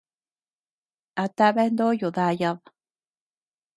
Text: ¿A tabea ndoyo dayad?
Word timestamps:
¿A 1.23 1.25
tabea 1.37 1.71
ndoyo 1.73 2.07
dayad? 2.17 2.59